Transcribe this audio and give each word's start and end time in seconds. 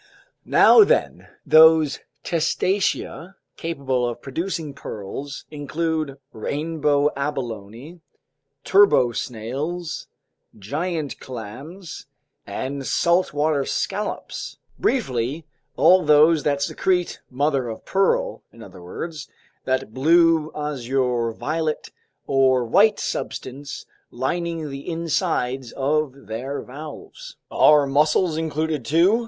Now 0.47 0.83
then, 0.83 1.27
those 1.45 1.99
Testacea 2.23 3.35
capable 3.55 4.09
of 4.09 4.19
producing 4.19 4.73
pearls 4.73 5.45
include 5.51 6.17
rainbow 6.33 7.11
abalone, 7.15 8.01
turbo 8.63 9.11
snails, 9.11 10.07
giant 10.57 11.19
clams, 11.19 12.07
and 12.47 12.83
saltwater 12.83 13.63
scallops—briefly, 13.63 15.45
all 15.77 16.03
those 16.03 16.41
that 16.41 16.63
secrete 16.63 17.19
mother 17.29 17.69
of 17.69 17.85
pearl, 17.85 18.41
in 18.51 18.63
other 18.63 18.81
words, 18.81 19.29
that 19.65 19.93
blue, 19.93 20.51
azure, 20.55 21.31
violet, 21.31 21.91
or 22.25 22.63
white 22.65 22.99
substance 22.99 23.85
lining 24.09 24.71
the 24.71 24.89
insides 24.89 25.71
of 25.73 26.25
their 26.25 26.59
valves." 26.63 27.37
"Are 27.51 27.85
mussels 27.85 28.35
included 28.35 28.83
too?" 28.83 29.19